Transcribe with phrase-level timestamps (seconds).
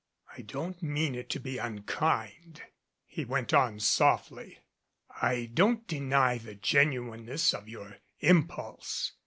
[0.35, 2.63] "I don't mean it to be unkind,"
[3.05, 4.57] he went on softly.
[5.21, 9.11] "I don't deny the genuineness of your impulse.